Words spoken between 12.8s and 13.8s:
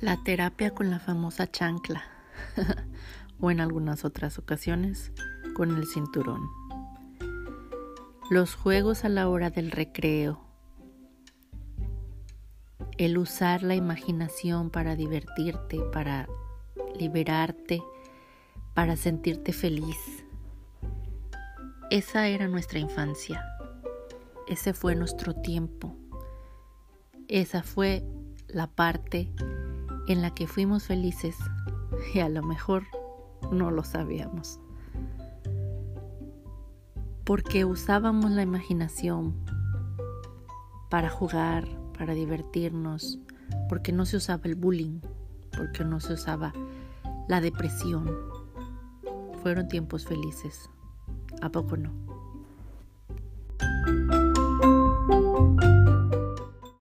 El usar la